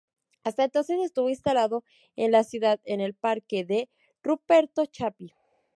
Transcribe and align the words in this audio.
Hasta 0.43 0.63
entonces 0.63 0.99
estuvo 1.01 1.29
instalado 1.29 1.83
en 2.15 2.31
la 2.31 2.43
ciudad, 2.43 2.79
en 2.85 3.01
el 3.01 3.13
Parque 3.13 3.65
de 3.65 3.87
Ruperto 4.23 4.87
Chapí. 4.87 5.35